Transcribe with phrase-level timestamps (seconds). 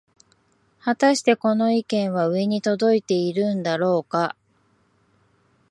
[0.79, 4.35] はたしてこの意見は上に届いているんだろうか